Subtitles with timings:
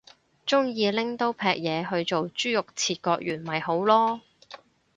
[0.47, 4.21] 鍾意拎刀劈嘢去做豬肉切割員咪好囉